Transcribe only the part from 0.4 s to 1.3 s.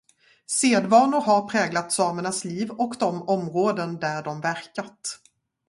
Sedvanor